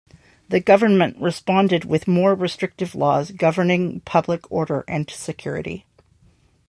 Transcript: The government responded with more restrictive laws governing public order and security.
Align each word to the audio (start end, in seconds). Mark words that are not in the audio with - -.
The 0.49 0.59
government 0.59 1.21
responded 1.21 1.85
with 1.85 2.07
more 2.07 2.33
restrictive 2.33 2.95
laws 2.95 3.29
governing 3.29 3.99
public 3.99 4.51
order 4.51 4.83
and 4.87 5.07
security. 5.07 5.85